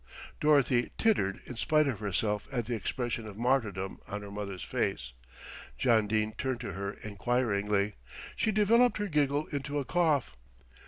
Dorothy 0.39 0.89
tittered 0.97 1.41
in 1.45 1.57
spite 1.57 1.87
of 1.87 1.99
herself 1.99 2.47
at 2.51 2.65
the 2.65 2.73
expression 2.73 3.27
of 3.27 3.37
martyrdom 3.37 3.99
on 4.07 4.23
her 4.23 4.31
mother's 4.31 4.63
face. 4.63 5.13
John 5.77 6.07
Dene 6.07 6.31
turned 6.31 6.61
to 6.61 6.73
her 6.73 6.93
enquiringly; 7.03 7.93
she 8.35 8.51
developed 8.51 8.97
her 8.97 9.05
giggle 9.07 9.45
into 9.51 9.77
a 9.77 9.85
cough. 9.85 10.35